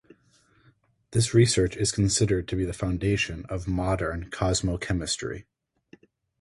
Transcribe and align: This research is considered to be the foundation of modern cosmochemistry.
This 1.11 1.35
research 1.35 1.77
is 1.77 1.91
considered 1.91 2.47
to 2.47 2.55
be 2.55 2.65
the 2.65 2.73
foundation 2.73 3.45
of 3.49 3.67
modern 3.67 4.31
cosmochemistry. 4.31 5.45